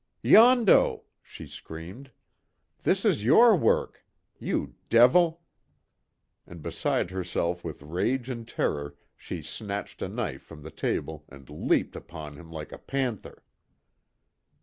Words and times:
"Yondo!" 0.23 1.03
she 1.21 1.45
screamed, 1.45 2.09
"This 2.81 3.05
is 3.05 3.23
your 3.23 3.55
work! 3.55 4.03
You 4.39 4.73
devil!" 4.89 5.43
and 6.47 6.63
beside 6.63 7.11
herself 7.11 7.63
with 7.63 7.83
rage 7.83 8.27
and 8.27 8.47
terror, 8.47 8.95
she 9.15 9.43
snatched 9.43 10.01
a 10.01 10.09
knife 10.09 10.41
from 10.41 10.63
the 10.63 10.71
table 10.71 11.25
and 11.29 11.47
leaped 11.51 11.95
upon 11.95 12.35
him 12.35 12.51
like 12.51 12.71
a 12.71 12.79
panther. 12.79 13.43